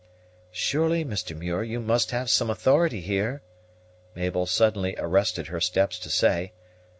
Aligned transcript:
"Surely, 0.49 1.05
Mr. 1.05 1.37
Muir, 1.37 1.61
you 1.61 1.79
must 1.79 2.09
have 2.09 2.27
some 2.27 2.49
authority 2.49 3.01
here?" 3.01 3.43
Mabel 4.15 4.47
suddenly 4.47 4.95
arrested 4.97 5.45
her 5.49 5.61
steps 5.61 5.99
to 5.99 6.09
say. 6.09 6.53